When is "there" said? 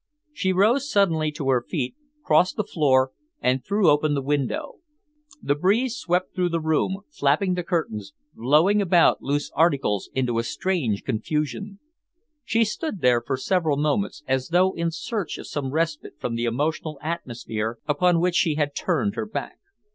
13.01-13.21